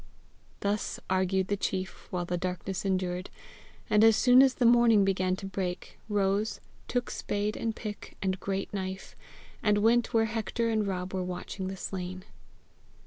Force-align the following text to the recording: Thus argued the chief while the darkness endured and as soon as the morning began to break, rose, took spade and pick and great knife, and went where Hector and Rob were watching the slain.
Thus 0.61 0.99
argued 1.11 1.47
the 1.47 1.55
chief 1.55 2.07
while 2.11 2.25
the 2.25 2.35
darkness 2.35 2.85
endured 2.85 3.29
and 3.87 4.03
as 4.03 4.15
soon 4.15 4.41
as 4.41 4.55
the 4.55 4.65
morning 4.65 5.05
began 5.05 5.35
to 5.35 5.45
break, 5.45 5.99
rose, 6.09 6.59
took 6.87 7.11
spade 7.11 7.55
and 7.55 7.75
pick 7.75 8.17
and 8.19 8.39
great 8.39 8.73
knife, 8.73 9.15
and 9.61 9.77
went 9.77 10.11
where 10.11 10.25
Hector 10.25 10.69
and 10.71 10.87
Rob 10.87 11.13
were 11.13 11.23
watching 11.23 11.67
the 11.67 11.77
slain. 11.77 12.23